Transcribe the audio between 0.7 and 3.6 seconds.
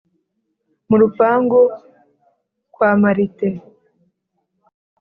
mu rupangu kwa marite